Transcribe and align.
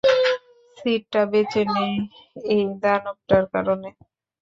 সিটকা 0.77 1.21
বেঁচে 1.31 1.61
নেই, 1.69 1.93
এই 2.51 2.63
দানবটার 2.81 3.43
কারণে। 3.53 3.89